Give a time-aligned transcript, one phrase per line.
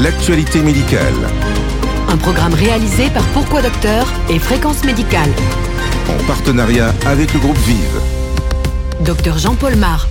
[0.00, 1.14] l'actualité médicale.
[2.08, 5.30] Un programme réalisé par Pourquoi Docteur et Fréquence Médicale.
[6.08, 8.00] En partenariat avec le groupe Vive.
[9.00, 10.08] Docteur Jean-Paul Mar.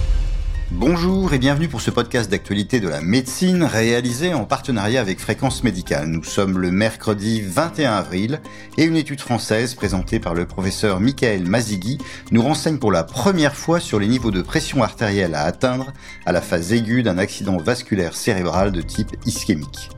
[0.71, 5.63] Bonjour et bienvenue pour ce podcast d'actualité de la médecine réalisé en partenariat avec Fréquence
[5.63, 6.07] Médicale.
[6.07, 8.41] Nous sommes le mercredi 21 avril
[8.77, 12.00] et une étude française présentée par le professeur Michael Mazigui
[12.32, 15.93] nous renseigne pour la première fois sur les niveaux de pression artérielle à atteindre
[16.25, 19.89] à la phase aiguë d'un accident vasculaire cérébral de type ischémique.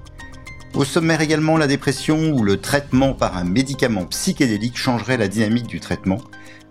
[0.76, 5.68] Au sommaire également la dépression où le traitement par un médicament psychédélique changerait la dynamique
[5.68, 6.22] du traitement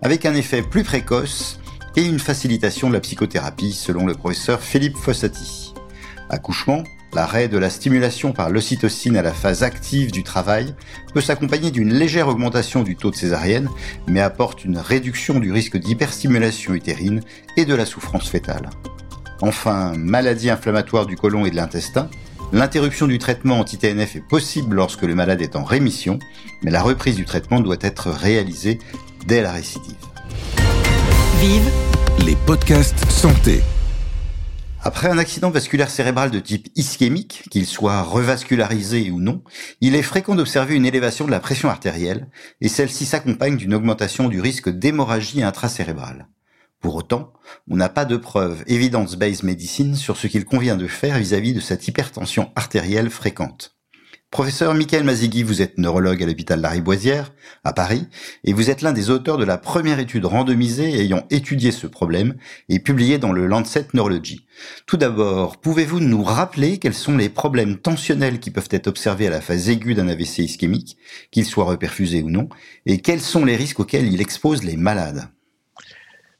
[0.01, 1.59] avec un effet plus précoce
[1.95, 5.73] et une facilitation de la psychothérapie selon le professeur Philippe Fossati.
[6.29, 10.75] Accouchement, l'arrêt de la stimulation par l'ocytocine à la phase active du travail
[11.13, 13.69] peut s'accompagner d'une légère augmentation du taux de césarienne,
[14.07, 17.21] mais apporte une réduction du risque d'hyperstimulation utérine
[17.57, 18.69] et de la souffrance fétale.
[19.41, 22.09] Enfin, maladie inflammatoire du côlon et de l'intestin,
[22.51, 26.17] L'interruption du traitement anti-TNF est possible lorsque le malade est en rémission,
[26.63, 28.79] mais la reprise du traitement doit être réalisée
[29.27, 29.95] dès la récidive.
[31.41, 31.71] Vive
[32.25, 33.61] Les podcasts santé.
[34.83, 39.41] Après un accident vasculaire cérébral de type ischémique, qu'il soit revascularisé ou non,
[39.79, 42.27] il est fréquent d'observer une élévation de la pression artérielle,
[42.59, 46.27] et celle-ci s'accompagne d'une augmentation du risque d'hémorragie intracérébrale.
[46.81, 47.31] Pour autant,
[47.69, 51.61] on n'a pas de preuves evidence-based medicine sur ce qu'il convient de faire vis-à-vis de
[51.61, 53.78] cette hypertension artérielle fréquente.
[54.31, 58.05] Professeur Michael Mazigui, vous êtes neurologue à l'hôpital Lariboisière, à Paris,
[58.43, 62.35] et vous êtes l'un des auteurs de la première étude randomisée ayant étudié ce problème
[62.69, 64.45] et publiée dans le Lancet Neurology.
[64.85, 69.31] Tout d'abord, pouvez-vous nous rappeler quels sont les problèmes tensionnels qui peuvent être observés à
[69.31, 70.97] la phase aiguë d'un AVC ischémique,
[71.31, 72.49] qu'ils soient reperfusés ou non,
[72.85, 75.27] et quels sont les risques auxquels il expose les malades?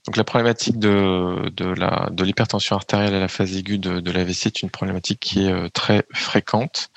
[0.05, 4.61] Donc la problématique de, de l'hypertension artérielle à la phase aiguë de, de l'AVC est
[4.61, 6.89] une problématique qui est euh, très fréquente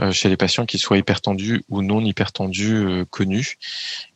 [0.00, 3.56] euh, chez les patients qui soient hypertendus ou non hypertendus euh, connus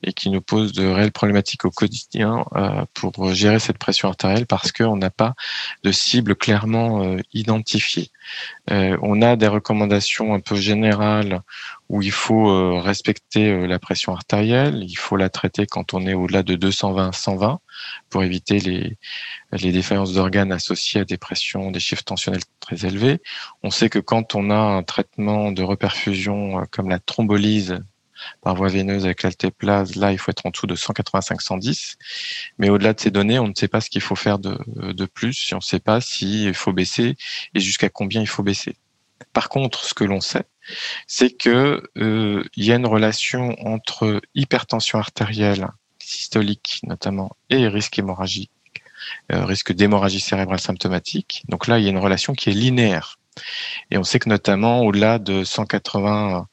[0.02, 2.44] et qui nous pose de réelles problématiques au quotidien
[2.94, 5.34] pour gérer cette pression artérielle parce qu'on n'a pas
[5.82, 8.10] de cible clairement identifiée.
[8.68, 11.42] on a des recommandations un peu générales
[11.88, 16.42] où il faut respecter la pression artérielle, il faut la traiter quand on est au-delà
[16.42, 17.58] de 220-120
[18.10, 18.98] pour éviter les,
[19.52, 23.20] les défaillances d'organes associées à des pressions, des chiffres tensionnels très élevés.
[23.62, 27.78] On sait que quand on a un traitement de reperfusion euh, comme la thrombolyse
[28.40, 31.96] par voie veineuse avec l'altéplase, là, il faut être en dessous de 185-110.
[32.58, 34.58] Mais au-delà de ces données, on ne sait pas ce qu'il faut faire de,
[34.92, 37.16] de plus, on ne sait pas s'il faut baisser
[37.54, 38.76] et jusqu'à combien il faut baisser.
[39.32, 40.44] Par contre, ce que l'on sait,
[41.06, 45.68] c'est que euh, y a une relation entre hypertension artérielle
[45.98, 48.50] systolique notamment et risque hémorragique,
[49.32, 51.42] euh, risque d'hémorragie cérébrale symptomatique.
[51.48, 53.18] Donc là, il y a une relation qui est linéaire.
[53.90, 56.46] Et on sait que notamment au-delà de 180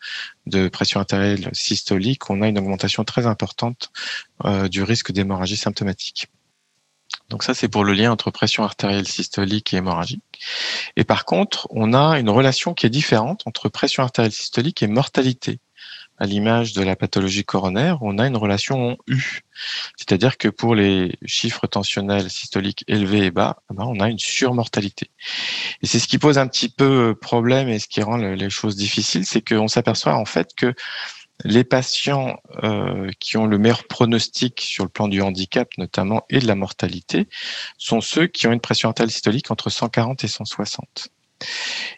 [0.48, 3.92] de pression artérielle systolique, on a une augmentation très importante
[4.46, 6.28] euh, du risque d'hémorragie symptomatique.
[7.34, 10.22] Donc ça, c'est pour le lien entre pression artérielle systolique et hémorragique.
[10.96, 14.88] Et par contre, on a une relation qui est différente entre pression artérielle systolique et
[14.88, 15.60] mortalité
[16.20, 19.42] à l'image de la pathologie coronaire, on a une relation U.
[19.98, 24.20] C'est-à-dire que pour les chiffres tensionnels systoliques élevés et bas, eh ben, on a une
[24.20, 25.10] surmortalité.
[25.82, 28.76] Et c'est ce qui pose un petit peu problème et ce qui rend les choses
[28.76, 30.76] difficiles, c'est qu'on s'aperçoit en fait que
[31.44, 36.40] les patients euh, qui ont le meilleur pronostic sur le plan du handicap notamment et
[36.40, 37.28] de la mortalité
[37.78, 41.13] sont ceux qui ont une pression artérielle systolique entre 140 et 160.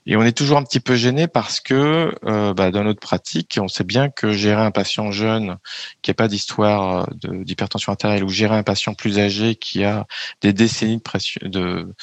[0.06, 3.58] Et on est toujours un petit peu gêné parce que euh, bah, dans notre pratique,
[3.62, 5.58] on sait bien que gérer un patient jeune
[6.02, 10.06] qui n'a pas d'histoire d'hypertension artérielle ou gérer un patient plus âgé qui a
[10.42, 11.02] des décennies
[11.42, 11.94] de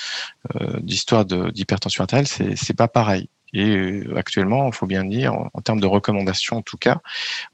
[0.60, 3.28] euh, d'histoire d'hypertension artérielle, c'est pas pareil.
[3.52, 7.00] Et euh, actuellement, il faut bien dire, en, termes de recommandations en tout cas,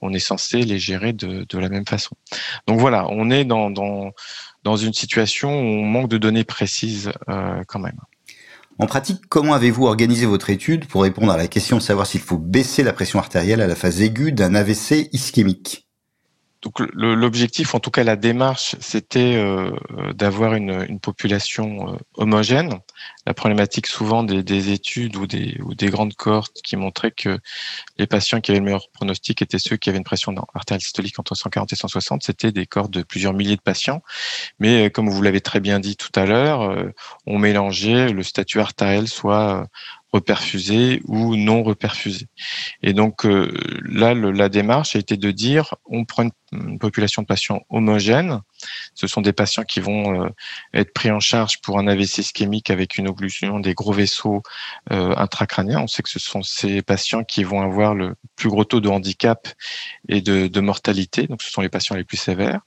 [0.01, 2.17] on est censé les gérer de, de la même façon.
[2.67, 3.67] Donc voilà, on est dans,
[4.77, 7.99] une situation où on manque de données précises euh, quand même.
[8.81, 12.21] En pratique, comment avez-vous organisé votre étude pour répondre à la question de savoir s'il
[12.21, 15.88] faut baisser la pression artérielle à la phase aiguë d'un AVC ischémique?
[16.63, 19.71] Donc l'objectif, en tout cas la démarche, c'était euh,
[20.13, 22.81] d'avoir une, une, population euh, homogène.
[23.27, 27.39] La problématique souvent des, des, études ou des, ou des grandes cohortes qui montraient que
[27.97, 31.17] les patients qui avaient le meilleur pronostic étaient ceux qui avaient une pression artérielle systolique
[31.21, 32.25] entre 140 et 160.
[32.25, 34.03] C'était des cohortes de plusieurs milliers de patients.
[34.59, 36.93] Mais euh, comme vous l'avez très bien dit tout à l'heure,
[37.27, 39.69] on mélangeait le statut artériel soit
[40.13, 42.29] reperfusés ou non reperfusés.
[42.83, 43.53] Et donc euh,
[43.85, 48.41] là, la démarche a été de dire on prend une, population de patients homogènes.
[48.95, 50.29] Ce sont des patients qui vont euh,
[50.73, 54.43] être pris en charge pour un AVC ischémique avec une occlusion des gros vaisseaux
[54.91, 55.81] euh, intracrâniens.
[55.81, 58.89] On sait que ce sont ces patients qui vont avoir le plus gros taux de
[58.89, 59.49] handicap
[60.09, 61.27] et de, de mortalité.
[61.27, 62.63] Donc ce sont les patients les plus sévères.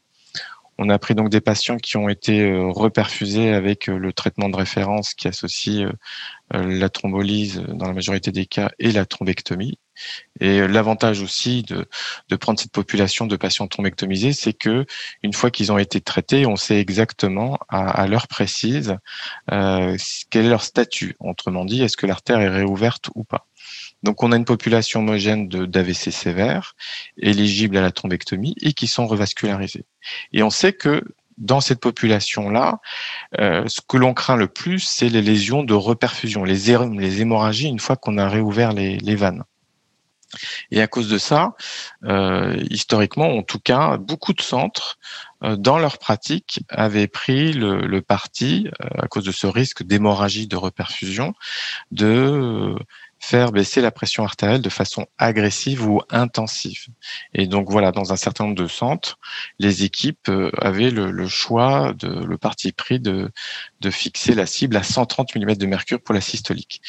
[0.83, 4.49] On a pris donc des patients qui ont été euh, reperfusés avec euh, le traitement
[4.49, 9.77] de référence qui associe euh, la thrombolyse dans la majorité des cas et la thrombectomie.
[10.39, 11.85] Et l'avantage aussi de,
[12.35, 14.87] prendre cette population de patients thrombectomisés, c'est que
[15.21, 18.97] une fois qu'ils ont été traités, on sait exactement à, l'heure précise
[19.47, 21.15] quel est leur statut.
[21.19, 23.45] Autrement dit, est-ce que l'artère est réouverte ou pas?
[24.03, 26.75] Donc on a une population homogène d'AVC sévère,
[27.17, 29.85] éligible à la thrombectomie et qui sont revascularisés.
[30.33, 31.03] Et on sait que
[31.37, 32.79] dans cette population-là,
[33.39, 37.67] euh, ce que l'on craint le plus, c'est les lésions de reperfusion, les, les hémorragies
[37.67, 39.43] une fois qu'on a réouvert les, vannes.
[40.69, 41.55] Et à cause de ça,
[42.05, 44.97] euh, historiquement, en tout cas, beaucoup de centres,
[45.43, 48.67] euh, dans leur pratique, avaient pris le, le parti,
[48.97, 51.33] à cause de ce risque d'hémorragie de reperfusion,
[51.91, 52.75] de
[53.21, 56.87] faire baisser la pression artérielle de façon agressive ou intensive.
[57.35, 59.19] Et donc voilà, dans un certain nombre de centres,
[59.59, 63.31] les équipes euh, avaient le, choix, de, le parti pris de,
[63.79, 66.81] de fixer la cible à 130 mm de mercure pour la systolique.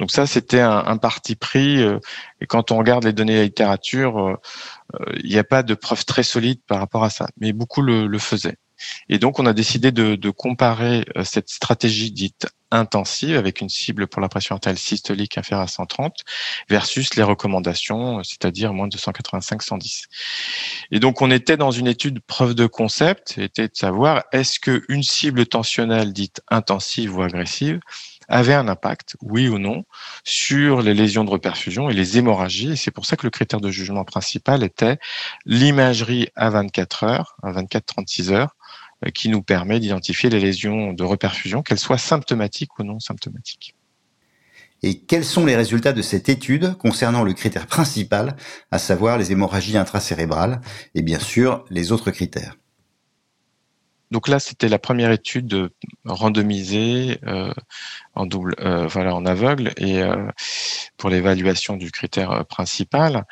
[0.00, 1.80] Donc ça, c'était un, parti pris.
[1.80, 2.00] Euh,
[2.40, 4.36] et quand on regarde les données de la littérature, euh,
[5.22, 8.18] il n'y a pas de preuves très solides par rapport à ça, mais beaucoup le
[8.18, 8.58] faisaient.
[9.08, 13.68] Et donc, on a décidé de, de, comparer euh, cette stratégie dite intensive avec une
[13.68, 16.12] cible pour la pression artérielle systolique inférieure à 130
[16.68, 20.04] versus les recommandations, c'est-à-dire moins de 185-110.
[20.90, 25.02] Et donc, on était dans une étude preuve de concept, était de savoir est-ce qu'une
[25.02, 27.80] cible tensionnelle dite intensive ou agressive
[28.28, 29.84] avait un impact, oui ou non,
[30.24, 32.72] sur les lésions de reperfusion et les hémorragies.
[32.72, 34.98] Et c'est pour ça que le critère de jugement principal était
[35.44, 38.55] l'imagerie à 24 heures, à 24-36 heures, euh,
[39.14, 43.74] qui nous permet d'identifier les lésions de reperfusion, qu'elles soient symptomatiques ou non symptomatiques.
[44.82, 48.36] Et quels sont les résultats de cette étude concernant le critère principal,
[48.70, 50.60] à savoir les hémorragies intracérébrales,
[50.94, 52.56] et bien sûr les autres critères?
[54.10, 55.70] Donc là, c'était la première étude
[56.04, 57.52] randomisée euh,
[58.14, 60.28] en double, euh, voilà, en aveugle et euh,
[60.96, 63.24] pour l'évaluation du critère principal.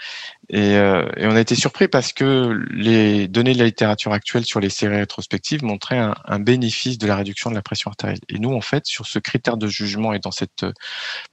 [0.51, 4.61] Et, et, on a été surpris parce que les données de la littérature actuelle sur
[4.61, 8.21] les séries rétrospectives montraient un, un, bénéfice de la réduction de la pression artérielle.
[8.29, 10.67] Et nous, en fait, sur ce critère de jugement et dans cette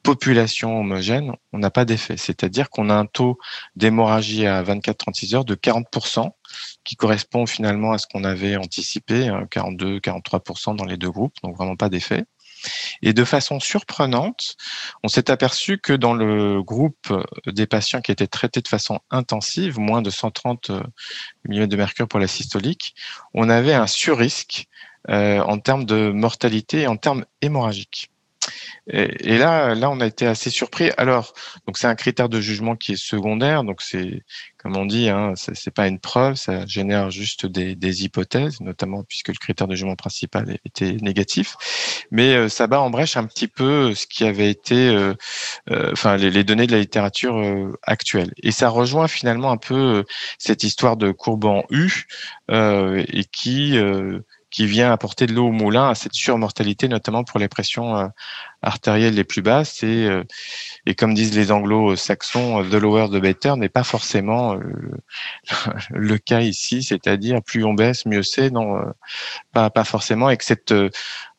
[0.03, 2.15] population homogène, on n'a pas d'effet.
[2.15, 3.37] C'est-à-dire qu'on a un taux
[3.75, 6.31] d'hémorragie à 24-36 heures de 40%
[6.83, 11.55] qui correspond finalement à ce qu'on avait anticipé, 42-43% hein, dans les deux groupes, donc
[11.55, 12.25] vraiment pas d'effet.
[13.01, 14.55] Et de façon surprenante,
[15.03, 17.11] on s'est aperçu que dans le groupe
[17.47, 20.83] des patients qui étaient traités de façon intensive, moins de 130 euh,
[21.47, 22.95] mm de mercure pour la systolique,
[23.33, 24.67] on avait un surrisque
[25.09, 28.11] euh, en termes de mortalité et en termes hémorragiques.
[28.87, 30.89] Et, là, là, on a été assez surpris.
[30.97, 31.33] Alors,
[31.67, 34.23] donc c'est un critère de jugement qui est secondaire, donc c'est,
[34.57, 39.03] comme on dit, hein, c'est pas une preuve, ça génère juste des, des, hypothèses, notamment
[39.03, 41.55] puisque le critère de jugement principal était négatif.
[42.11, 45.13] Mais euh, ça bat en brèche un petit peu ce qui avait été, euh,
[45.69, 47.41] euh, enfin, les, les, données de la littérature
[47.83, 48.33] actuelle.
[48.43, 50.03] Et ça rejoint finalement un peu
[50.37, 52.07] cette histoire de courbe en U
[52.49, 53.77] et qui
[54.51, 58.11] qui vient apporter de l'eau au moulin à cette surmortalité, notamment pour les pressions
[58.63, 59.83] euh, artérielles les plus basses.
[59.83, 60.23] Et, euh,
[60.85, 64.61] et comme disent les anglo-saxons, the lower the better n'est pas forcément euh,
[65.89, 68.49] le cas ici, c'est-à-dire plus on baisse, mieux c'est.
[68.49, 68.81] Non,
[69.53, 70.29] pas, pas forcément.
[70.29, 70.73] Et que cette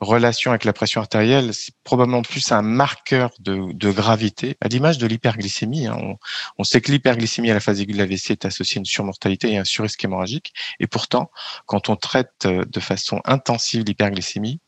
[0.01, 4.99] relation avec la pression artérielle, c'est probablement plus un marqueur de, de gravité, à l'image
[4.99, 5.87] de l'hyperglycémie.
[5.87, 5.97] Hein.
[6.01, 6.17] On,
[6.59, 9.53] on, sait que l'hyperglycémie à la phase aiguë de l'AVC est associée à une surmortalité
[9.53, 10.53] et un surrisque hémorragique.
[10.81, 11.31] Et pourtant,
[11.67, 14.61] quand on traite de façon intensive l'hyperglycémie,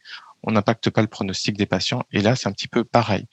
[0.47, 2.03] on n'impacte pas le pronostic des patients.
[2.13, 3.27] Et là, c'est un petit peu pareil.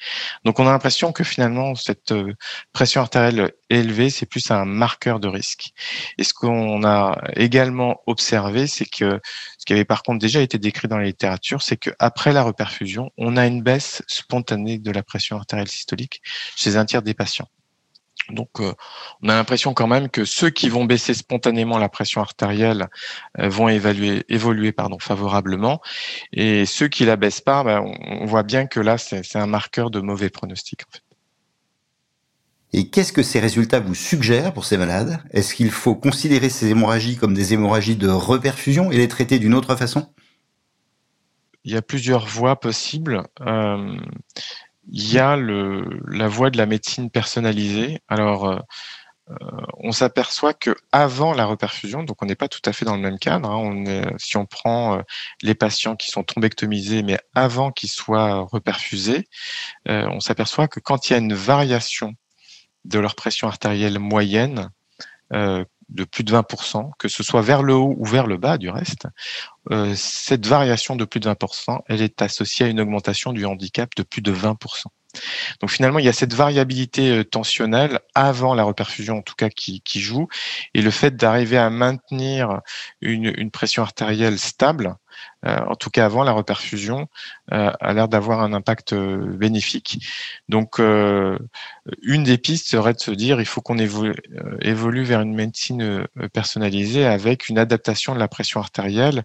[0.46, 2.34] Donc, on a l'impression que finalement, cette euh,
[2.74, 5.72] pression artérielle élevée, c'est plus un marqueur de risque.
[6.18, 9.20] Et ce qu'on a également observé, c'est que
[9.58, 13.12] ce qui avait par contre déjà été décrit dans la littérature, c'est qu'après la reperfusion,
[13.18, 16.22] on a une baisse spontanée de la pression artérielle systolique
[16.56, 17.48] chez un tiers des patients.
[18.32, 18.74] Donc, euh,
[19.22, 22.88] on a l'impression quand même que ceux qui vont baisser spontanément la pression artérielle
[23.40, 25.82] euh, vont évaluer, évoluer pardon, favorablement,
[26.34, 29.92] et ceux qui la baissent pas, ben, on, voit bien que là, c'est un marqueur
[29.92, 30.82] de mauvais pronostic.
[32.74, 35.22] Et qu'est-ce que ces résultats vous suggèrent pour ces malades?
[35.32, 39.54] Est-ce qu'il faut considérer ces hémorragies comme des hémorragies de reperfusion et les traiter d'une
[39.54, 40.08] autre façon?
[41.64, 43.24] Il y a plusieurs voies possibles.
[43.42, 43.98] Euh,
[44.90, 48.00] il y a la voie de la médecine personnalisée.
[48.08, 48.60] Alors, euh,
[49.30, 49.36] euh,
[49.78, 53.02] on s'aperçoit que avant la reperfusion, donc on n'est pas tout à fait dans le
[53.02, 53.50] même cadre.
[53.50, 53.84] Hein,
[54.18, 55.02] si on prend euh,
[55.42, 59.28] les patients qui sont thrombectomisés, mais avant qu'ils soient reperfusés,
[59.86, 62.14] on s'aperçoit que quand il y a une variation
[62.86, 64.70] de leur pression artérielle moyenne,
[65.92, 68.70] de plus de 20%, que ce soit vers le haut ou vers le bas du
[68.70, 69.08] reste,
[69.72, 73.90] euh, cette variation de plus de 20%, elle est associée à une augmentation du handicap
[73.96, 74.86] de plus de 20%.
[75.60, 79.50] Donc finalement, il y a cette variabilité euh, tensionnelle avant la reperfusion, en tout cas,
[79.50, 80.28] qui, joue,
[80.74, 82.62] et le fait d'arriver à maintenir
[83.02, 84.96] une, pression artérielle stable,
[85.46, 87.08] euh, en tout cas avant la reperfusion,
[87.52, 90.06] euh, a l'air d'avoir un impact bénéfique.
[90.50, 94.16] Donc, une des pistes serait de se dire, il faut qu'on évolue,
[94.62, 99.24] évolue vers une médecine personnalisée avec une adaptation de la pression artérielle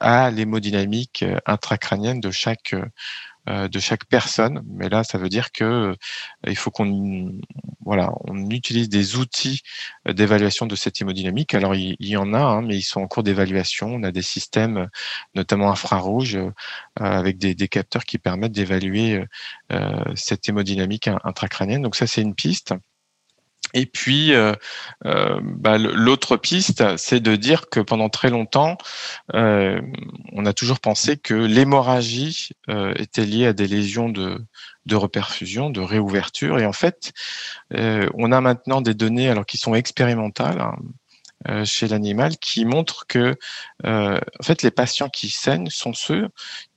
[0.00, 2.74] à l'hémodynamique intracrânienne de chaque
[3.48, 4.62] de chaque personne.
[4.66, 5.94] Mais là, ça veut dire que euh,
[6.46, 7.32] il faut qu'on
[7.84, 9.62] voilà, on utilise des outils
[10.06, 11.54] euh, d'évaluation de cette hémodynamique.
[11.54, 13.88] Alors il, y en a, hein, mais ils sont en cours d'évaluation.
[13.94, 14.88] On a des systèmes,
[15.34, 16.38] notamment infrarouges,
[16.96, 19.24] avec des, des, capteurs qui permettent d'évaluer
[20.14, 21.82] cette hémodynamique intracrânienne.
[21.82, 22.74] Donc ça, c'est une piste.
[23.74, 24.54] Et puis, euh,
[25.04, 28.78] euh, bah, l'autre piste, c'est de dire que pendant très longtemps,
[29.34, 29.80] euh,
[30.32, 32.50] on a toujours pensé que l'hémorragie
[32.96, 34.42] était liée à des lésions de,
[34.86, 36.58] de reperfusion, de réouverture.
[36.58, 37.12] Et en fait,
[37.70, 40.60] on a maintenant des données alors qui sont expérimentales.
[40.60, 40.76] Hein,
[41.46, 43.36] euh, chez l'animal qui montre que
[43.86, 46.28] euh, en fait les patients qui saignent sont ceux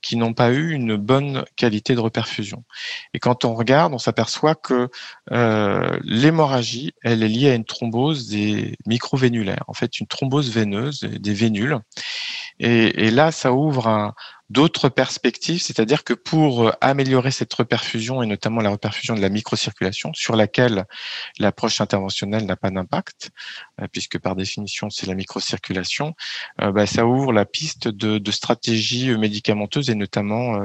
[0.02, 2.62] qui n'ont pas eu une bonne qualité de reperfusion.
[3.12, 4.88] Et quand on regarde, on s'aperçoit que
[5.32, 11.00] euh, l'hémorragie, elle est liée à une thrombose des microvénulaires, en fait une thrombose veineuse
[11.00, 11.78] des vénules.
[12.60, 14.14] Et, et là, ça ouvre un,
[14.52, 19.30] d'autres perspectives, c'est-à-dire que pour euh, améliorer cette reperfusion et notamment la reperfusion de la
[19.30, 20.84] microcirculation, sur laquelle
[21.38, 23.30] l'approche interventionnelle n'a pas d'impact,
[23.80, 26.14] euh, puisque par définition c'est la microcirculation,
[26.60, 30.58] euh, bah, ça ouvre la piste de, stratégies médicamenteuses et notamment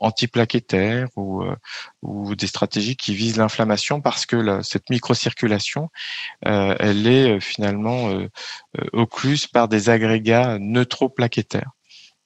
[0.00, 1.44] antiplaquettaires ou,
[2.02, 5.90] ou des stratégies qui visent l'inflammation parce que cette microcirculation,
[6.42, 8.10] elle est finalement
[8.92, 11.70] occluse par des agrégats neutroplaquettaires.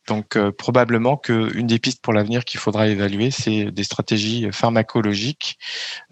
[0.06, 5.58] Donc euh, probablement qu'une des pistes pour l'avenir qu'il faudra évaluer, c'est des stratégies pharmacologiques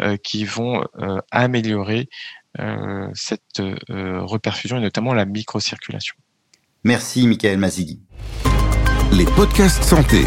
[0.00, 2.08] euh, qui vont euh, améliorer
[3.14, 3.60] cette
[3.90, 6.14] reperfusion et notamment la microcirculation.
[6.84, 7.98] Merci Michael Mazigui.
[9.10, 10.26] Les podcasts santé.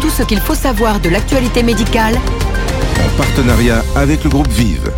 [0.00, 4.90] Tout ce qu'il faut savoir de l'actualité médicale en partenariat avec le groupe Vive.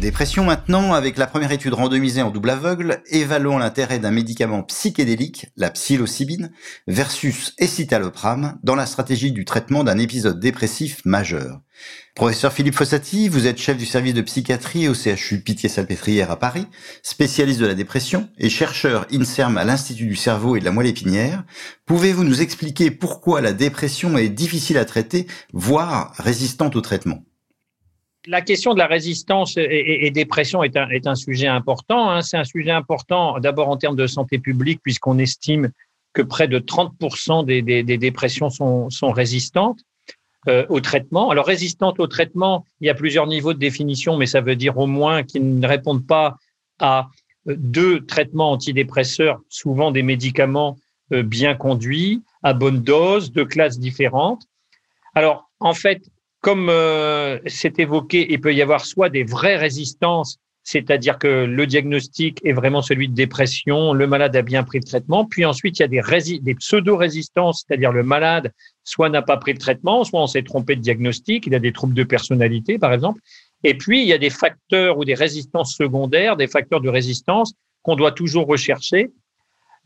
[0.00, 5.48] Dépression maintenant, avec la première étude randomisée en double aveugle, évaluant l'intérêt d'un médicament psychédélique,
[5.58, 6.52] la psilocybine,
[6.86, 11.60] versus escitalopram dans la stratégie du traitement d'un épisode dépressif majeur.
[12.14, 16.66] Professeur Philippe Fossati, vous êtes chef du service de psychiatrie au CHU Pitié-Salpêtrière à Paris,
[17.02, 20.86] spécialiste de la dépression et chercheur INSERM à l'Institut du cerveau et de la moelle
[20.86, 21.44] épinière.
[21.84, 27.22] Pouvez-vous nous expliquer pourquoi la dépression est difficile à traiter, voire résistante au traitement?
[28.26, 32.10] La question de la résistance et, dépression est un, est un, sujet important.
[32.10, 32.22] Hein.
[32.22, 35.70] C'est un sujet important d'abord en termes de santé publique, puisqu'on estime
[36.12, 39.80] que près de 30% des, des, des, dépressions sont, sont résistantes
[40.48, 41.30] euh, au traitement.
[41.30, 44.78] Alors, résistantes au traitement, il y a plusieurs niveaux de définition, mais ça veut dire
[44.78, 46.36] au moins qu'ils ne répondent pas
[46.78, 47.08] à
[47.48, 50.78] euh, deux traitements antidépresseurs, souvent des médicaments
[51.12, 54.42] euh, bien conduits, à bonne dose, de classes différentes.
[55.14, 56.02] Alors, en fait,
[56.40, 61.66] comme euh, c'est évoqué, il peut y avoir soit des vraies résistances, c'est-à-dire que le
[61.66, 65.78] diagnostic est vraiment celui de dépression, le malade a bien pris le traitement, puis ensuite
[65.78, 68.52] il y a des, des pseudo-résistances, c'est-à-dire le malade
[68.84, 71.72] soit n'a pas pris le traitement, soit on s'est trompé de diagnostic, il a des
[71.72, 73.20] troubles de personnalité par exemple,
[73.64, 77.52] et puis il y a des facteurs ou des résistances secondaires, des facteurs de résistance
[77.82, 79.10] qu'on doit toujours rechercher,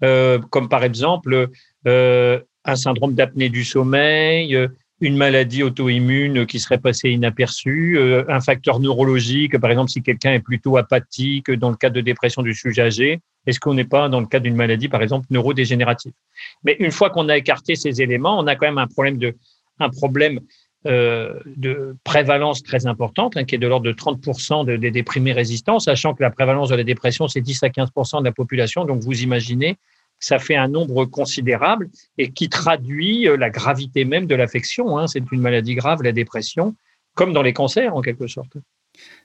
[0.03, 1.51] euh, comme par exemple
[1.87, 4.69] euh, un syndrome d'apnée du sommeil,
[5.01, 10.33] une maladie auto-immune qui serait passée inaperçue, euh, un facteur neurologique, par exemple si quelqu'un
[10.33, 14.09] est plutôt apathique dans le cadre de dépression du sujet âgé, est-ce qu'on n'est pas
[14.09, 16.13] dans le cadre d'une maladie, par exemple, neurodégénérative?
[16.63, 19.35] Mais une fois qu'on a écarté ces éléments, on a quand même un problème de,
[20.87, 26.15] euh, prévalence très importante, hein, qui est de l'ordre de 30% des déprimés résistants, sachant
[26.15, 28.85] que la prévalence de la dépression, c'est 10 à 15% de la population.
[28.85, 29.77] Donc, vous imaginez
[30.25, 34.99] ça fait un nombre considérable et qui traduit euh, la gravité même de l'affection.
[34.99, 35.07] Hein.
[35.07, 36.75] C'est une maladie grave, la dépression,
[37.15, 38.57] comme dans les cancers en quelque sorte.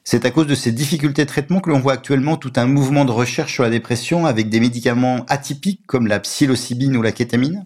[0.03, 3.05] C'est à cause de ces difficultés de traitement que l'on voit actuellement tout un mouvement
[3.05, 7.65] de recherche sur la dépression avec des médicaments atypiques comme la psilocybine ou la kétamine?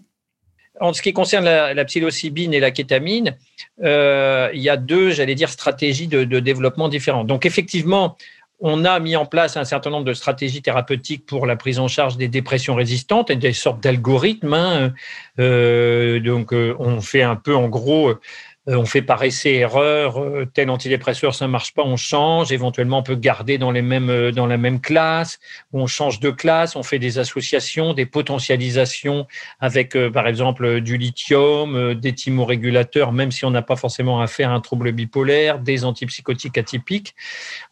[0.80, 3.36] En ce qui concerne la, psilocybine et la kétamine,
[3.82, 7.26] euh, il y a deux, j'allais dire, stratégies de, développement différentes.
[7.26, 8.16] Donc, effectivement,
[8.66, 11.86] on a mis en place un certain nombre de stratégies thérapeutiques pour la prise en
[11.86, 14.54] charge des dépressions résistantes et des sortes d'algorithmes.
[14.54, 14.94] Hein.
[15.38, 18.14] Euh, donc, euh, on fait un peu, en gros,
[18.66, 22.50] on fait par essai-erreur, euh, tel antidépresseur, ça marche pas, on change.
[22.50, 25.38] Éventuellement, on peut garder dans, les mêmes, euh, dans la même classe,
[25.74, 29.26] on change de classe, on fait des associations, des potentialisations
[29.60, 34.54] avec, par exemple, du lithium, des thymorégulateurs, même si on n'a pas forcément affaire à
[34.54, 37.14] un trouble bipolaire, des antipsychotiques atypiques.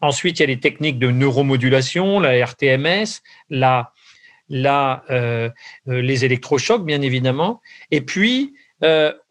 [0.01, 3.93] Ensuite, il y a les techniques de neuromodulation, la RTMS, la,
[4.49, 5.03] la,
[5.87, 7.61] les électrochocs, bien évidemment.
[7.91, 8.53] Et puis,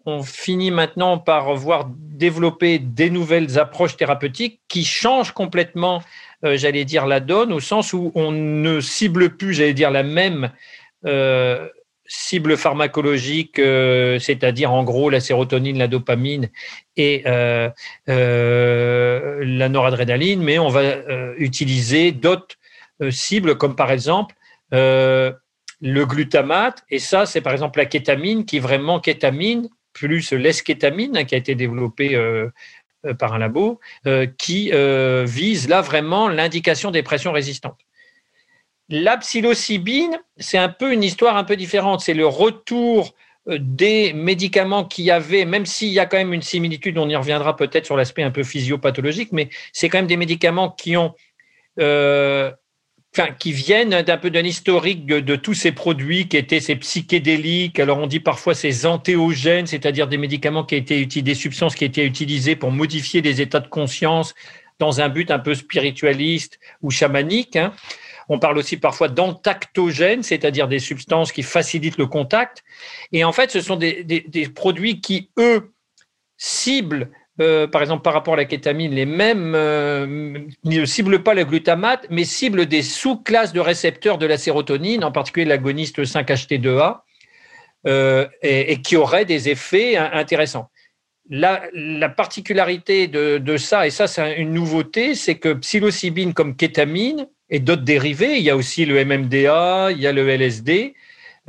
[0.06, 6.02] on finit maintenant par voir développer des nouvelles approches thérapeutiques qui changent complètement,
[6.44, 10.02] euh, j'allais dire, la donne, au sens où on ne cible plus, j'allais dire, la
[10.02, 10.50] même
[11.06, 11.68] euh,
[12.06, 16.49] cible pharmacologique, euh, c'est-à-dire en gros la sérotonine, la dopamine
[16.97, 17.73] et la
[19.68, 20.82] noradrénaline, mais on va
[21.38, 22.56] utiliser d'autres
[23.11, 24.35] cibles, comme par exemple
[25.82, 31.25] le glutamate, et ça, c'est par exemple la kétamine, qui vraiment kétamine, plus l'eskétamine, hein,
[31.25, 32.49] qui a été développée euh,
[33.05, 34.73] euh, par un labo, euh, qui
[35.25, 37.79] vise là vraiment l'indication des pressions résistantes.
[38.89, 42.01] La psilocybine, c'est un peu une histoire un peu différente.
[42.01, 43.15] C'est le retour
[43.47, 47.57] des médicaments qui avaient, même s'il y a quand même une similitude, on y reviendra
[47.57, 51.15] peut-être sur l'aspect un peu physiopathologique, mais c'est quand même des médicaments qui ont
[53.14, 57.78] enfin, qui viennent d'un peu d'un historique de, tous ces produits qui étaient ces psychédéliques.
[57.78, 61.85] Alors on dit parfois ces antéogènes, c'est-à-dire des médicaments qui étaient utilisés, des substances qui
[61.85, 64.35] étaient utilisées pour modifier les états de conscience
[64.78, 67.57] dans un but un peu spiritualiste ou chamanique.
[67.57, 67.73] Hein.
[68.28, 72.64] On parle aussi parfois d'antactogènes, c'est-à-dire des substances qui facilitent le contact.
[73.12, 75.73] Et en fait, ce sont des, des produits qui, eux,
[76.38, 77.11] ciblent
[77.41, 81.45] euh, par exemple par rapport à la kétamine, les mêmes euh, ne ciblent pas le
[81.45, 87.01] glutamate, mais ciblent des sous-classes de récepteurs de la sérotonine, en particulier l'agoniste 5-HT2A,
[87.87, 90.69] euh, et, qui auraient des effets intéressants.
[91.31, 91.62] La,
[92.11, 97.61] particularité de, de, ça, et ça c'est une nouveauté, c'est que psilocybine comme kétamine et
[97.61, 100.95] d'autres dérivés, il y a aussi le MMDA, il y a le LSD,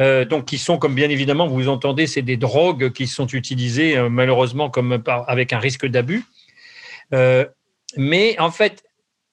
[0.01, 3.95] euh, donc qui sont, comme bien évidemment vous entendez, c'est des drogues qui sont utilisées
[3.95, 4.71] euh, malheureusement
[5.27, 6.23] avec un risque d'abus.
[7.13, 7.45] Euh,
[7.95, 8.83] mais en fait,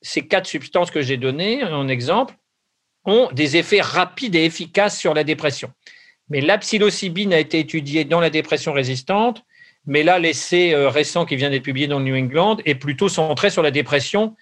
[0.02, 2.34] ces quatre substances que j'ai données en exemple
[3.06, 5.72] ont des effets rapides et efficaces sur la dépression.
[6.28, 9.42] Mais la psilocybine a été étudiée dans la dépression résistante,
[9.86, 13.48] mais là, l'essai récent qui vient d'être publié dans le New England est plutôt centré
[13.48, 14.36] sur la dépression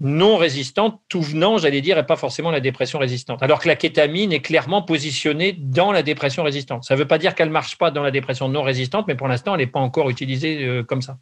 [0.00, 3.42] non résistante, tout venant, j'allais dire, et pas forcément la dépression résistante.
[3.42, 6.84] Alors que la kétamine est clairement positionnée dans la dépression résistante.
[6.84, 9.14] Ça ne veut pas dire qu'elle ne marche pas dans la dépression non résistante, mais
[9.14, 11.18] pour l'instant, elle n'est pas encore utilisée euh, comme ça.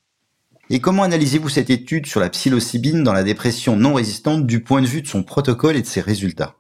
[0.70, 4.80] Et comment analysez-vous cette étude sur la psilocybine dans la dépression non résistante du point
[4.80, 6.54] de vue de son protocole et de ses résultats?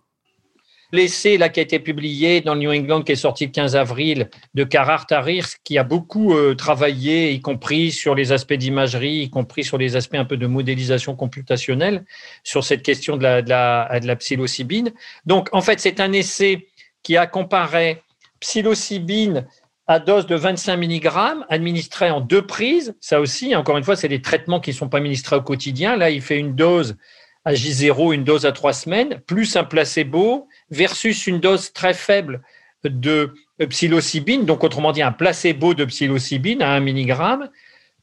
[0.94, 3.76] L'essai là, qui a été publié dans le New England, qui est sorti le 15
[3.76, 9.22] avril, de Carhart Harris, qui a beaucoup euh, travaillé, y compris sur les aspects d'imagerie,
[9.22, 12.04] y compris sur les aspects un peu de modélisation computationnelle,
[12.44, 14.92] sur cette question de la, de la, de la psilocybine.
[15.24, 16.68] Donc, en fait, c'est un essai
[17.02, 18.02] qui a comparé
[18.40, 19.46] psilocybine
[19.86, 21.08] à dose de 25 mg,
[21.48, 22.94] administré en deux prises.
[23.00, 25.96] Ça aussi, encore une fois, c'est des traitements qui ne sont pas administrés au quotidien.
[25.96, 26.96] Là, il fait une dose
[27.44, 32.42] à J0, une dose à trois semaines, plus un placebo, versus une dose très faible
[32.84, 33.32] de
[33.68, 37.48] psilocybine, donc autrement dit un placebo de psilocybine à 1 mg,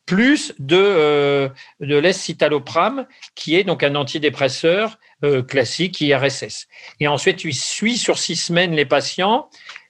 [0.10, 1.49] plus de, euh,
[1.82, 3.05] de l'escitalopram,
[3.36, 6.67] qui est donc un antidépresseur euh, classique IRSS.
[6.99, 9.49] Et ensuite, il suit sur six semaines les patients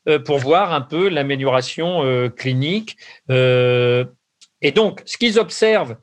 [0.09, 2.97] euh, pour voir un peu l'amélioration clinique.
[3.29, 5.95] et donc, ce qu'ils observent,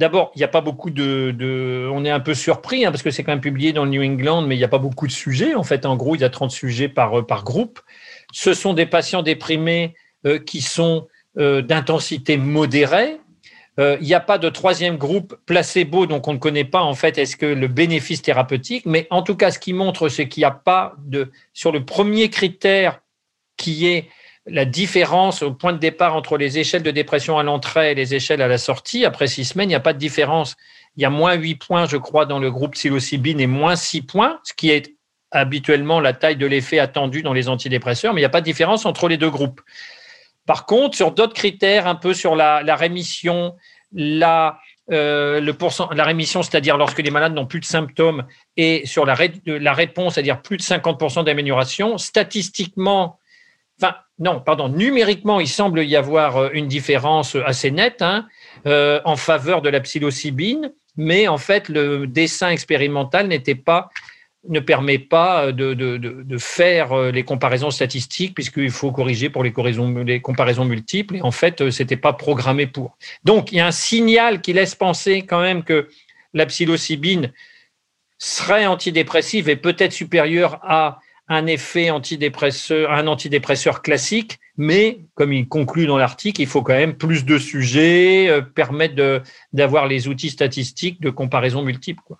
[0.00, 3.10] D'abord, il n'y a pas beaucoup de, On est un peu surpris hein, parce que
[3.10, 5.12] c'est quand même publié dans le New England, mais il n'y a pas beaucoup de
[5.12, 5.54] sujets.
[5.54, 7.80] En fait, en gros, il y a 30 sujets par, euh, par groupe.
[8.32, 13.18] Ce sont des patients déprimés euh, qui sont euh, d'intensité modérée.
[13.78, 17.18] il n'y a pas de troisième groupe placebo, donc on ne connaît pas en fait
[17.18, 18.86] est-ce que le bénéfice thérapeutique.
[18.86, 21.30] Mais en tout cas, ce qui montre, c'est qu'il n'y a pas de.
[21.52, 23.02] Sur le premier critère
[23.58, 24.08] qui est
[24.46, 28.14] la différence au point de départ entre les échelles de dépression à l'entrée et les
[28.14, 30.56] échelles à la sortie, après six semaines, il n'y a pas de différence.
[30.96, 34.02] Il y a moins 8 points, je crois, dans le groupe psilocybine et moins 6
[34.02, 34.96] points, ce qui est
[35.30, 38.46] habituellement la taille de l'effet attendu dans les antidépresseurs, mais il n'y a pas de
[38.46, 39.60] différence entre les deux groupes.
[40.46, 43.54] Par contre, sur d'autres critères, un peu sur la, rémission,
[43.92, 44.58] la,
[44.90, 45.40] euh,
[45.92, 48.24] la rémission, c'est-à-dire lorsque les malades n'ont plus de symptômes,
[48.56, 49.14] et sur la,
[49.46, 53.19] la réponse, c'est-à-dire plus de 50% d'amélioration, statistiquement,
[53.80, 58.26] enfin, non, pardon, numériquement, il semble y avoir euh, une différence assez nette hein,
[58.66, 63.90] euh, en faveur de la psilocybine, mais en fait, le dessin expérimental n'était pas
[64.48, 70.02] ne permet pas de, faire euh, les comparaisons statistiques puisqu'il faut corriger pour les comparaisons,
[70.02, 72.96] les comparaisons multiples et en fait c'était pas programmé pour.
[73.22, 75.88] Donc il y a un signal qui laisse penser quand même que
[76.32, 77.32] la psilocybine
[78.16, 85.48] serait antidépressive et peut-être supérieure à un effet antidépresseur, un antidépresseur classique, mais comme il
[85.48, 90.30] conclut dans l'article, il faut quand même plus de sujets, euh, permettre d'avoir les outils
[90.30, 92.02] statistiques de comparaison multiple.
[92.04, 92.18] Quoi.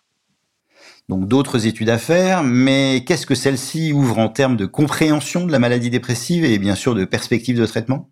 [1.09, 5.51] Donc d'autres études à faire, mais qu'est-ce que celle-ci ouvre en termes de compréhension de
[5.51, 8.09] la maladie dépressive et bien sûr de perspectives de traitement?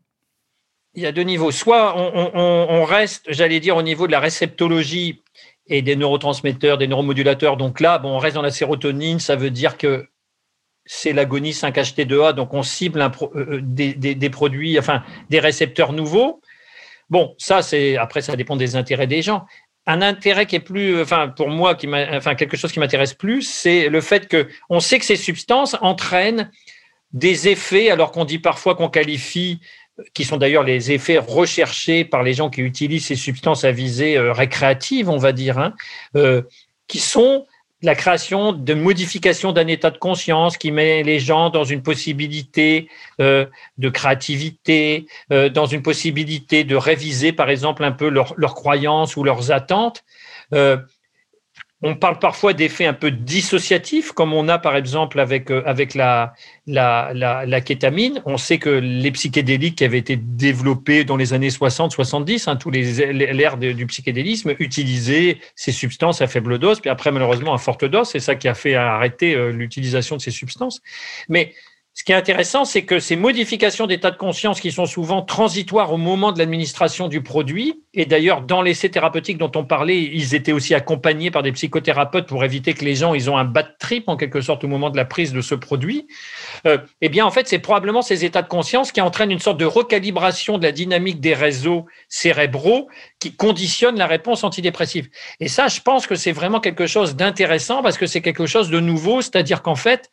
[0.94, 1.52] Il y a deux niveaux.
[1.52, 5.22] Soit on, on reste, j'allais dire, au niveau de la réceptologie
[5.68, 7.56] et des neurotransmetteurs, des neuromodulateurs.
[7.56, 10.08] Donc là, bon, on reste dans la sérotonine, ça veut dire que
[10.90, 16.40] c'est l'agonie 5-HT2A, donc on cible euh, euh, des, produits, enfin des récepteurs nouveaux.
[17.10, 19.44] Bon, ça c'est après ça dépend des intérêts des gens.
[19.86, 23.42] Un intérêt qui est plus, enfin pour moi, qui enfin quelque chose qui m'intéresse plus,
[23.42, 26.50] c'est le fait que on sait que ces substances entraînent
[27.12, 29.60] des effets, alors qu'on dit parfois qu'on qualifie,
[30.14, 34.16] qui sont d'ailleurs les effets recherchés par les gens qui utilisent ces substances à visée
[34.16, 35.74] euh, récréative, on va dire, hein,
[36.86, 37.46] qui sont
[37.82, 42.88] la création de modifications d'un état de conscience qui met les gens dans une possibilité
[43.20, 43.46] euh,
[43.78, 49.22] de créativité, euh, dans une possibilité de réviser, par exemple, un peu leurs croyances ou
[49.22, 50.04] leurs attentes.
[50.54, 50.78] Euh,
[51.82, 55.94] on parle parfois d'effets un peu dissociatifs, comme on a par exemple avec, euh, avec
[55.94, 56.34] la,
[56.66, 58.20] la, la, kétamine.
[58.26, 62.70] On sait que les psychédéliques qui avaient été développés dans les années 60-70, hein, tous
[62.70, 67.84] les l'ère du psychédélisme, utilisaient ces substances à faible dose, puis après malheureusement à forte
[67.84, 68.08] dose.
[68.08, 70.82] C'est ça qui a fait arrêter euh, l'utilisation de ces substances.
[71.28, 71.54] Mais
[71.98, 75.92] ce qui est intéressant, c'est que ces modifications d'état de conscience qui sont souvent transitoires
[75.92, 80.36] au moment de l'administration du produit, et d'ailleurs dans l'essai thérapeutique dont on parlait, ils
[80.36, 83.78] étaient aussi accompagnés par des psychothérapeutes pour éviter que les gens ils ont un bad
[83.80, 86.06] trip en quelque sorte au moment de la prise de ce produit.
[86.66, 89.58] Euh, eh bien en fait c'est probablement ces états de conscience qui entraînent une sorte
[89.58, 92.86] de recalibration de la dynamique des réseaux cérébraux
[93.18, 95.08] qui conditionnent la réponse antidépressive.
[95.40, 98.70] Et ça, je pense que c'est vraiment quelque chose d'intéressant parce que c'est quelque chose
[98.70, 100.12] de nouveau, c'est-à-dire qu'en fait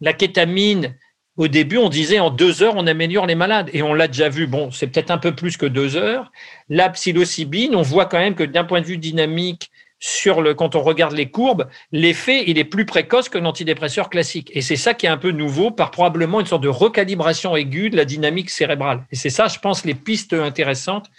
[0.00, 0.96] la kétamine,
[1.36, 3.70] au début, on disait en deux heures, on améliore les malades.
[3.72, 4.46] Et on l'a déjà vu.
[4.46, 6.30] Bon, c'est peut-être un peu plus que deux heures.
[6.68, 10.74] La psilocybine, on voit quand même que d'un point de vue dynamique, sur le, quand
[10.74, 14.50] on regarde les courbes, l'effet, il est plus précoce que l'antidépresseur classique.
[14.54, 17.90] Et c'est ça qui est un peu nouveau par probablement une sorte de recalibration aiguë
[17.90, 19.04] de la dynamique cérébrale.
[19.12, 21.10] Et c'est ça, je pense, les pistes intéressantes,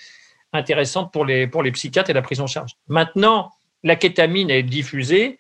[1.14, 2.72] pour les, pour les psychiatres et la prise en charge.
[2.88, 3.52] Maintenant,
[3.84, 5.38] la kétamine est diffusée.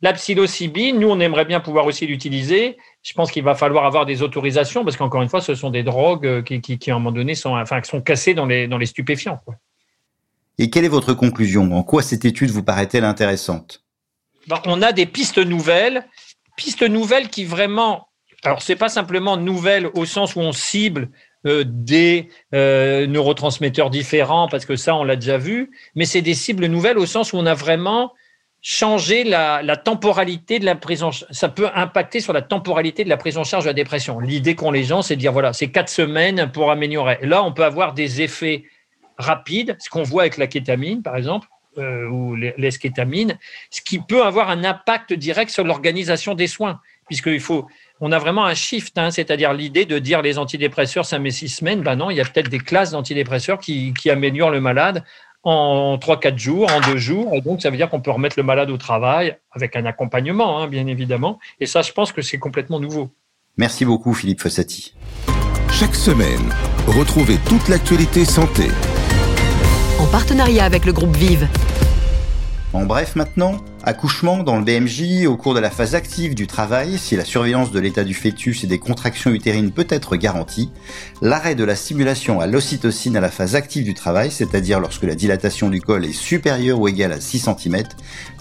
[0.00, 2.76] La psilocybine, nous, on aimerait bien pouvoir aussi l'utiliser.
[3.02, 5.82] Je pense qu'il va falloir avoir des autorisations parce qu'encore une fois, ce sont des
[5.82, 8.78] drogues euh, qui, qui, à un moment donné, sont, enfin, sont cassées dans les, dans
[8.78, 9.40] les stupéfiants.
[10.58, 11.72] Et quelle est votre conclusion?
[11.72, 13.82] En quoi cette étude vous paraît-elle intéressante?
[14.46, 16.06] Ben, On a des pistes nouvelles,
[16.56, 18.08] pistes nouvelles qui vraiment,
[18.44, 21.10] alors c'est pas simplement nouvelles au sens où on cible
[21.46, 26.34] euh, des euh, neurotransmetteurs différents, parce que ça, on l'a déjà vu, mais c'est des
[26.34, 28.12] cibles nouvelles au sens où on a vraiment
[28.60, 33.16] changer la, temporalité de la prise en ça peut impacter sur la temporalité de la
[33.16, 34.18] prise en charge de la dépression.
[34.18, 37.18] L'idée qu'ont les gens, c'est de dire voilà, c'est quatre semaines pour améliorer.
[37.22, 38.64] Là, on peut avoir des effets
[39.16, 43.38] rapides, ce qu'on voit avec la kétamine, par exemple, euh, ou l'eskétamine,
[43.70, 47.66] ce qui peut avoir un impact direct sur l'organisation des soins, puisqu'il faut,
[48.00, 51.48] on a vraiment un shift, hein, c'est-à-dire l'idée de dire les antidépresseurs, ça met six
[51.48, 51.82] semaines.
[51.82, 55.04] Ben non, il y a peut-être des classes d'antidépresseurs qui améliorent le malade
[55.42, 57.34] en 3-4 jours, en 2 jours.
[57.34, 60.60] Et donc, ça veut dire qu'on peut remettre le malade au travail avec un accompagnement,
[60.60, 61.38] hein, bien évidemment.
[61.60, 63.10] Et ça, je pense que c'est complètement nouveau.
[63.56, 64.94] Merci beaucoup, Philippe Fossati.
[65.70, 66.52] Chaque semaine,
[66.86, 68.64] retrouvez toute l'actualité santé.
[70.00, 71.48] En partenariat avec le groupe Vive.
[72.72, 73.56] En bref maintenant,
[73.88, 77.70] accouchement dans le BMJ au cours de la phase active du travail, si la surveillance
[77.70, 80.68] de l'état du fœtus et des contractions utérines peut être garantie,
[81.22, 85.14] l'arrêt de la stimulation à l'ocytocine à la phase active du travail, c'est-à-dire lorsque la
[85.14, 87.82] dilatation du col est supérieure ou égale à 6 cm,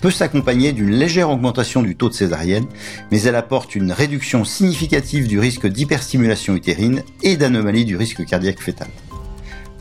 [0.02, 2.66] peut s'accompagner d'une légère augmentation du taux de césarienne,
[3.10, 8.60] mais elle apporte une réduction significative du risque d'hyperstimulation utérine et d'anomalie du risque cardiaque
[8.60, 8.90] fœtal.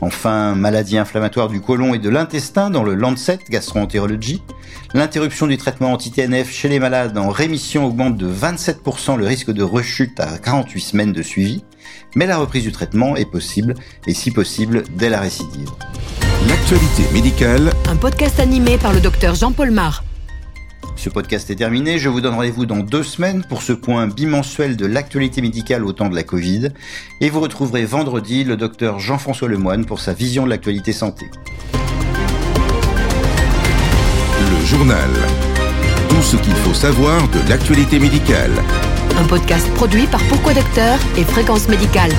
[0.01, 4.43] Enfin, maladie inflammatoire du côlon et de l'intestin dans le Lancet Gastroenterology.
[4.93, 9.63] L'interruption du traitement anti-TNF chez les malades en rémission augmente de 27% le risque de
[9.63, 11.63] rechute à 48 semaines de suivi.
[12.15, 13.73] Mais la reprise du traitement est possible,
[14.05, 15.69] et si possible, dès la récidive.
[16.47, 17.71] L'actualité médicale.
[17.89, 20.03] Un podcast animé par le docteur Jean-Paul Mar.
[20.95, 24.75] Ce podcast est terminé, je vous donne rendez-vous dans deux semaines pour ce point bimensuel
[24.75, 26.69] de l'actualité médicale au temps de la Covid.
[27.21, 31.29] Et vous retrouverez vendredi le docteur Jean-François Lemoine pour sa vision de l'actualité santé.
[34.39, 35.09] Le journal.
[36.09, 38.51] Tout ce qu'il faut savoir de l'actualité médicale.
[39.17, 42.11] Un podcast produit par Pourquoi Docteur et Fréquence Médicale.